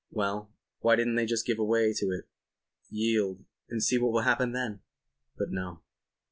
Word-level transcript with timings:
Well. 0.09 0.51
Why 0.79 0.95
didn't 0.95 1.13
they 1.13 1.27
just 1.27 1.45
give 1.45 1.59
way 1.59 1.93
to 1.93 2.05
it—yield—and 2.07 3.83
see 3.83 3.99
what 3.99 4.11
will 4.11 4.21
happen 4.21 4.51
then? 4.51 4.79
But 5.37 5.51
no. 5.51 5.81